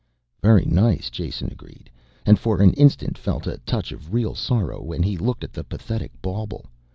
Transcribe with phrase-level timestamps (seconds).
[0.41, 1.91] "Very nice," Jason agreed,
[2.25, 5.63] and for an instant felt a touch of real sorrow when he looked at the
[5.63, 6.65] pathetic bauble.